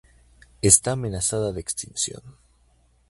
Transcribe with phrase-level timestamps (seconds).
[0.63, 2.23] Está amenazada de extinción.